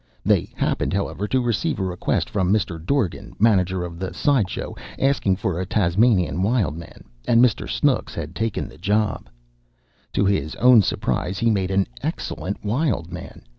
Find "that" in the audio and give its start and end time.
8.69-8.81